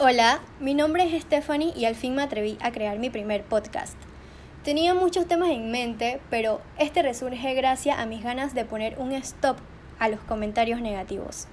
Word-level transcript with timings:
Hola, 0.00 0.38
mi 0.60 0.74
nombre 0.74 1.02
es 1.02 1.24
Stephanie 1.24 1.72
y 1.74 1.84
al 1.84 1.96
fin 1.96 2.14
me 2.14 2.22
atreví 2.22 2.56
a 2.60 2.70
crear 2.70 3.00
mi 3.00 3.10
primer 3.10 3.42
podcast. 3.42 3.96
Tenía 4.62 4.94
muchos 4.94 5.26
temas 5.26 5.50
en 5.50 5.72
mente, 5.72 6.20
pero 6.30 6.60
este 6.78 7.02
resurge 7.02 7.52
gracias 7.54 7.98
a 7.98 8.06
mis 8.06 8.22
ganas 8.22 8.54
de 8.54 8.64
poner 8.64 8.96
un 9.00 9.10
stop 9.10 9.56
a 9.98 10.08
los 10.08 10.20
comentarios 10.20 10.80
negativos. 10.80 11.48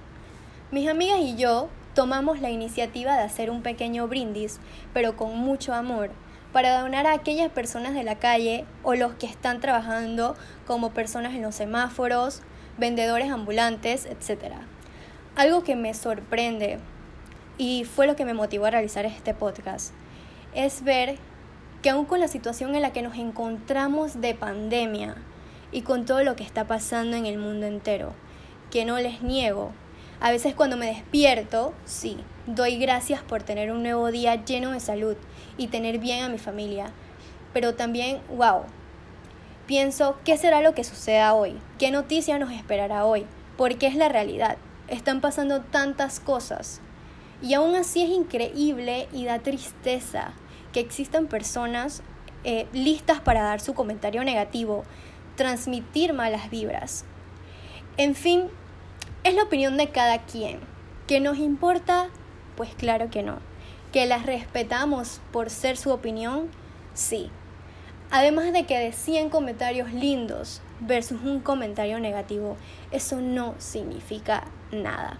Mis 0.70 0.88
amigas 0.88 1.18
y 1.18 1.34
yo 1.34 1.68
tomamos 1.92 2.40
la 2.40 2.50
iniciativa 2.50 3.16
de 3.16 3.24
hacer 3.24 3.50
un 3.50 3.62
pequeño 3.62 4.06
brindis, 4.06 4.60
pero 4.94 5.16
con 5.16 5.36
mucho 5.36 5.74
amor, 5.74 6.10
para 6.52 6.80
donar 6.80 7.08
a 7.08 7.14
aquellas 7.14 7.50
personas 7.50 7.94
de 7.94 8.04
la 8.04 8.20
calle 8.20 8.64
o 8.84 8.94
los 8.94 9.14
que 9.14 9.26
están 9.26 9.60
trabajando 9.60 10.36
como 10.68 10.90
personas 10.92 11.34
en 11.34 11.42
los 11.42 11.56
semáforos, 11.56 12.42
vendedores 12.78 13.28
ambulantes, 13.28 14.06
etc. 14.06 14.54
Algo 15.34 15.64
que 15.64 15.74
me 15.74 15.94
sorprende 15.94 16.78
y 17.58 17.84
fue 17.84 18.06
lo 18.06 18.16
que 18.16 18.24
me 18.24 18.34
motivó 18.34 18.66
a 18.66 18.70
realizar 18.70 19.06
este 19.06 19.34
podcast, 19.34 19.92
es 20.54 20.84
ver 20.84 21.16
que 21.82 21.90
aún 21.90 22.06
con 22.06 22.20
la 22.20 22.28
situación 22.28 22.74
en 22.74 22.82
la 22.82 22.92
que 22.92 23.02
nos 23.02 23.16
encontramos 23.16 24.20
de 24.20 24.34
pandemia 24.34 25.16
y 25.72 25.82
con 25.82 26.04
todo 26.04 26.22
lo 26.24 26.36
que 26.36 26.44
está 26.44 26.66
pasando 26.66 27.16
en 27.16 27.26
el 27.26 27.38
mundo 27.38 27.66
entero, 27.66 28.12
que 28.70 28.84
no 28.84 28.98
les 28.98 29.22
niego, 29.22 29.72
a 30.20 30.30
veces 30.30 30.54
cuando 30.54 30.76
me 30.76 30.86
despierto, 30.86 31.74
sí, 31.84 32.16
doy 32.46 32.78
gracias 32.78 33.22
por 33.22 33.42
tener 33.42 33.70
un 33.70 33.82
nuevo 33.82 34.10
día 34.10 34.44
lleno 34.44 34.72
de 34.72 34.80
salud 34.80 35.16
y 35.58 35.66
tener 35.68 35.98
bien 35.98 36.24
a 36.24 36.28
mi 36.28 36.38
familia, 36.38 36.90
pero 37.52 37.74
también, 37.74 38.20
wow, 38.34 38.62
pienso, 39.66 40.18
¿qué 40.24 40.36
será 40.36 40.62
lo 40.62 40.74
que 40.74 40.84
suceda 40.84 41.34
hoy? 41.34 41.58
¿Qué 41.78 41.90
noticia 41.90 42.38
nos 42.38 42.52
esperará 42.52 43.04
hoy? 43.04 43.26
Porque 43.56 43.86
es 43.86 43.94
la 43.94 44.08
realidad. 44.08 44.56
Están 44.88 45.20
pasando 45.20 45.60
tantas 45.60 46.20
cosas 46.20 46.80
y 47.42 47.54
aún 47.54 47.74
así 47.74 48.02
es 48.02 48.10
increíble 48.10 49.08
y 49.12 49.24
da 49.24 49.40
tristeza 49.40 50.32
que 50.72 50.80
existan 50.80 51.26
personas 51.26 52.02
eh, 52.44 52.66
listas 52.72 53.20
para 53.20 53.42
dar 53.42 53.60
su 53.60 53.74
comentario 53.74 54.24
negativo, 54.24 54.84
transmitir 55.36 56.12
malas 56.12 56.50
vibras. 56.50 57.04
En 57.96 58.14
fin, 58.14 58.44
es 59.24 59.34
la 59.34 59.44
opinión 59.44 59.76
de 59.76 59.90
cada 59.90 60.22
quien. 60.22 60.60
¿Que 61.06 61.20
nos 61.20 61.38
importa? 61.38 62.08
Pues 62.56 62.74
claro 62.74 63.10
que 63.10 63.22
no. 63.22 63.38
¿Que 63.92 64.06
las 64.06 64.26
respetamos 64.26 65.20
por 65.32 65.50
ser 65.50 65.76
su 65.76 65.90
opinión? 65.90 66.48
Sí. 66.94 67.30
Además 68.10 68.52
de 68.52 68.64
que 68.64 68.78
de 68.78 68.92
100 68.92 69.30
comentarios 69.30 69.92
lindos 69.92 70.62
versus 70.80 71.22
un 71.22 71.40
comentario 71.40 71.98
negativo, 71.98 72.56
eso 72.90 73.20
no 73.20 73.54
significa 73.58 74.44
nada. 74.70 75.18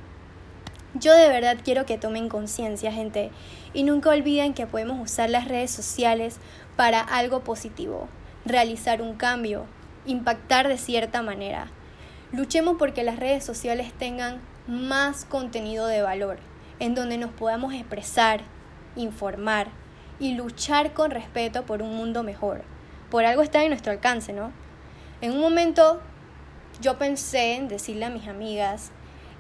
Yo 0.98 1.14
de 1.14 1.28
verdad 1.28 1.58
quiero 1.62 1.84
que 1.84 1.98
tomen 1.98 2.30
conciencia, 2.30 2.90
gente, 2.90 3.30
y 3.74 3.82
nunca 3.82 4.10
olviden 4.10 4.54
que 4.54 4.66
podemos 4.66 4.98
usar 4.98 5.28
las 5.28 5.46
redes 5.46 5.70
sociales 5.70 6.38
para 6.74 7.00
algo 7.00 7.40
positivo, 7.40 8.08
realizar 8.46 9.02
un 9.02 9.14
cambio, 9.14 9.66
impactar 10.06 10.68
de 10.68 10.78
cierta 10.78 11.20
manera. 11.20 11.68
Luchemos 12.32 12.76
porque 12.78 13.02
las 13.02 13.18
redes 13.18 13.44
sociales 13.44 13.92
tengan 13.98 14.40
más 14.66 15.26
contenido 15.26 15.86
de 15.86 16.00
valor, 16.00 16.38
en 16.78 16.94
donde 16.94 17.18
nos 17.18 17.30
podamos 17.32 17.74
expresar, 17.74 18.40
informar 18.94 19.68
y 20.18 20.32
luchar 20.34 20.94
con 20.94 21.10
respeto 21.10 21.66
por 21.66 21.82
un 21.82 21.94
mundo 21.94 22.22
mejor. 22.22 22.62
Por 23.10 23.26
algo 23.26 23.42
está 23.42 23.62
en 23.62 23.68
nuestro 23.68 23.92
alcance, 23.92 24.32
¿no? 24.32 24.50
En 25.20 25.32
un 25.32 25.40
momento 25.40 26.00
yo 26.80 26.96
pensé 26.96 27.54
en 27.56 27.68
decirle 27.68 28.06
a 28.06 28.10
mis 28.10 28.28
amigas 28.28 28.92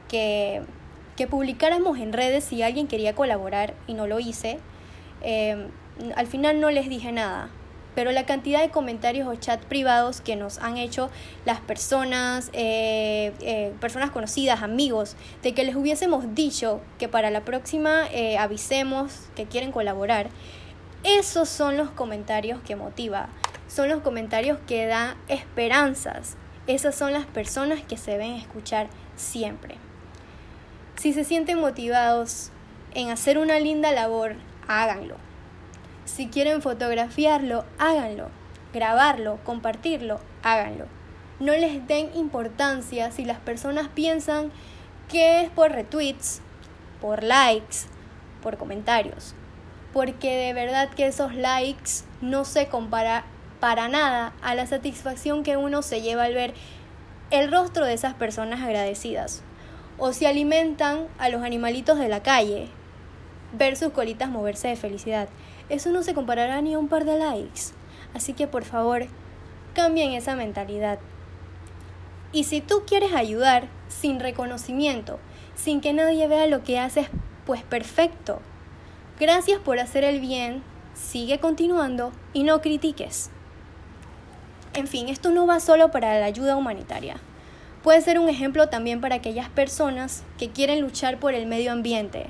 que 0.08 0.62
que 1.16 1.26
publicáramos 1.26 1.98
en 1.98 2.12
redes 2.12 2.44
si 2.44 2.62
alguien 2.62 2.86
quería 2.86 3.14
colaborar 3.14 3.74
y 3.86 3.94
no 3.94 4.06
lo 4.06 4.20
hice. 4.20 4.58
Em, 5.22 5.68
al 6.14 6.26
final 6.26 6.60
no 6.60 6.70
les 6.70 6.88
dije 6.88 7.10
nada, 7.10 7.50
pero 7.96 8.12
la 8.12 8.26
cantidad 8.26 8.60
de 8.60 8.68
comentarios 8.68 9.26
o 9.26 9.34
chat 9.36 9.64
privados 9.64 10.20
que 10.20 10.36
nos 10.36 10.58
han 10.58 10.76
hecho 10.76 11.08
las 11.46 11.60
personas, 11.60 12.50
eh, 12.52 13.32
eh, 13.40 13.72
personas 13.80 14.10
conocidas, 14.10 14.62
amigos, 14.62 15.16
de 15.42 15.54
que 15.54 15.64
les 15.64 15.74
hubiésemos 15.74 16.34
dicho 16.34 16.82
que 16.98 17.08
para 17.08 17.30
la 17.30 17.40
próxima 17.40 18.06
eh, 18.12 18.36
avisemos 18.36 19.30
que 19.34 19.46
quieren 19.46 19.72
colaborar, 19.72 20.28
esos 21.04 21.48
son 21.48 21.78
los 21.78 21.88
comentarios 21.88 22.60
que 22.60 22.76
motiva, 22.76 23.30
son 23.66 23.88
los 23.88 24.02
comentarios 24.02 24.58
que 24.66 24.84
dan 24.84 25.16
esperanzas, 25.28 26.36
esas 26.66 26.94
son 26.94 27.14
las 27.14 27.24
personas 27.24 27.80
que 27.80 27.96
se 27.96 28.18
ven 28.18 28.32
escuchar 28.32 28.88
siempre. 29.16 29.85
Si 30.96 31.12
se 31.12 31.24
sienten 31.24 31.60
motivados 31.60 32.50
en 32.94 33.10
hacer 33.10 33.36
una 33.36 33.58
linda 33.58 33.92
labor, 33.92 34.36
háganlo. 34.66 35.16
Si 36.06 36.28
quieren 36.28 36.62
fotografiarlo, 36.62 37.66
háganlo. 37.78 38.30
Grabarlo, 38.72 39.38
compartirlo, 39.44 40.20
háganlo. 40.42 40.86
No 41.38 41.52
les 41.52 41.86
den 41.86 42.10
importancia 42.16 43.10
si 43.10 43.26
las 43.26 43.38
personas 43.38 43.88
piensan 43.88 44.50
que 45.10 45.42
es 45.42 45.50
por 45.50 45.72
retweets, 45.72 46.40
por 47.02 47.22
likes, 47.22 47.76
por 48.42 48.56
comentarios. 48.56 49.34
Porque 49.92 50.34
de 50.34 50.54
verdad 50.54 50.88
que 50.88 51.06
esos 51.06 51.34
likes 51.34 52.04
no 52.22 52.46
se 52.46 52.68
compara 52.68 53.26
para 53.60 53.88
nada 53.88 54.32
a 54.40 54.54
la 54.54 54.66
satisfacción 54.66 55.42
que 55.42 55.58
uno 55.58 55.82
se 55.82 56.00
lleva 56.00 56.24
al 56.24 56.34
ver 56.34 56.54
el 57.30 57.52
rostro 57.52 57.84
de 57.84 57.92
esas 57.92 58.14
personas 58.14 58.62
agradecidas 58.62 59.42
o 59.98 60.12
si 60.12 60.26
alimentan 60.26 61.06
a 61.18 61.28
los 61.28 61.42
animalitos 61.42 61.98
de 61.98 62.08
la 62.08 62.22
calle, 62.22 62.68
ver 63.52 63.76
sus 63.76 63.92
colitas 63.92 64.28
moverse 64.28 64.68
de 64.68 64.76
felicidad. 64.76 65.28
Eso 65.68 65.90
no 65.90 66.02
se 66.02 66.14
comparará 66.14 66.60
ni 66.60 66.74
a 66.74 66.78
un 66.78 66.88
par 66.88 67.04
de 67.04 67.18
likes. 67.18 67.72
Así 68.14 68.32
que 68.32 68.46
por 68.46 68.64
favor, 68.64 69.06
cambien 69.74 70.12
esa 70.12 70.36
mentalidad. 70.36 70.98
Y 72.32 72.44
si 72.44 72.60
tú 72.60 72.82
quieres 72.86 73.14
ayudar 73.14 73.68
sin 73.88 74.20
reconocimiento, 74.20 75.18
sin 75.54 75.80
que 75.80 75.92
nadie 75.92 76.28
vea 76.28 76.46
lo 76.46 76.62
que 76.62 76.78
haces, 76.78 77.08
pues 77.44 77.62
perfecto. 77.62 78.40
Gracias 79.18 79.58
por 79.60 79.78
hacer 79.78 80.04
el 80.04 80.20
bien, 80.20 80.62
sigue 80.94 81.38
continuando 81.40 82.12
y 82.32 82.42
no 82.42 82.60
critiques. 82.60 83.30
En 84.74 84.86
fin, 84.86 85.08
esto 85.08 85.30
no 85.30 85.46
va 85.46 85.60
solo 85.60 85.90
para 85.90 86.18
la 86.20 86.26
ayuda 86.26 86.56
humanitaria. 86.56 87.16
Puede 87.86 88.00
ser 88.00 88.18
un 88.18 88.28
ejemplo 88.28 88.68
también 88.68 89.00
para 89.00 89.14
aquellas 89.14 89.48
personas 89.48 90.24
que 90.38 90.50
quieren 90.50 90.80
luchar 90.80 91.20
por 91.20 91.34
el 91.34 91.46
medio 91.46 91.70
ambiente, 91.70 92.26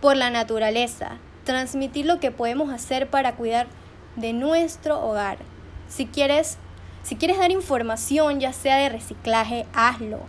por 0.00 0.16
la 0.16 0.30
naturaleza, 0.30 1.16
transmitir 1.42 2.06
lo 2.06 2.20
que 2.20 2.30
podemos 2.30 2.72
hacer 2.72 3.10
para 3.10 3.34
cuidar 3.34 3.66
de 4.14 4.32
nuestro 4.32 5.04
hogar. 5.04 5.38
Si 5.88 6.06
quieres, 6.06 6.58
si 7.02 7.16
quieres 7.16 7.38
dar 7.38 7.50
información, 7.50 8.38
ya 8.38 8.52
sea 8.52 8.76
de 8.76 8.88
reciclaje, 8.88 9.66
hazlo. 9.74 10.20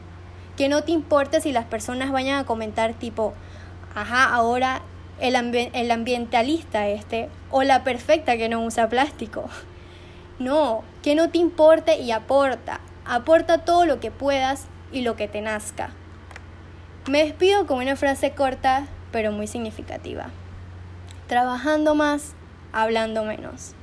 Que 0.57 0.67
no 0.67 0.83
te 0.83 0.93
importe 0.93 1.41
si 1.41 1.51
las 1.51 1.65
personas 1.65 2.11
vayan 2.11 2.39
a 2.39 2.47
comentar 2.47 2.95
tipo, 2.95 3.35
ajá, 3.93 4.33
ahora 4.33 4.81
el, 5.19 5.35
el 5.35 5.91
ambientalista 5.91 6.87
este, 6.87 7.29
o 7.51 7.61
la 7.61 7.83
perfecta 7.83 8.35
que 8.35 8.49
no 8.49 8.65
usa 8.65 8.89
plástico. 8.89 9.47
No, 10.39 10.83
que 11.03 11.13
no 11.13 11.29
te 11.29 11.37
importe 11.37 11.99
y 11.99 12.09
aporta. 12.09 12.81
Aporta 13.05 13.59
todo 13.59 13.85
lo 13.85 13.99
que 13.99 14.09
puedas 14.09 14.65
y 14.91 15.01
lo 15.01 15.15
que 15.15 15.27
te 15.27 15.41
nazca. 15.41 15.91
Me 17.09 17.23
despido 17.23 17.65
con 17.65 17.79
una 17.79 17.95
frase 17.95 18.31
corta 18.31 18.87
pero 19.11 19.31
muy 19.31 19.47
significativa. 19.47 20.29
Trabajando 21.27 21.95
más, 21.95 22.33
hablando 22.71 23.23
menos. 23.23 23.73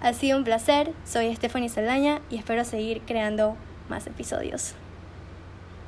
Ha 0.00 0.12
sido 0.12 0.38
un 0.38 0.44
placer, 0.44 0.92
soy 1.04 1.34
Stephanie 1.34 1.68
Saldaña 1.68 2.20
y 2.30 2.36
espero 2.36 2.64
seguir 2.64 3.02
creando 3.02 3.56
más 3.88 4.06
episodios. 4.06 4.74